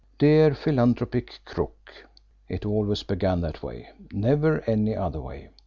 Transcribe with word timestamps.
"Dear 0.17 0.55
Philanthropic 0.55 1.41
Crook" 1.45 1.91
it 2.49 2.65
always 2.65 3.03
began 3.03 3.39
that 3.41 3.61
way, 3.61 3.89
never 4.11 4.61
any 4.61 4.95
other 4.95 5.21
way. 5.21 5.51